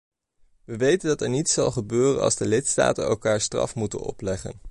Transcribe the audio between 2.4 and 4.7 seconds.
lidstaten elkaar straf moeten opleggen.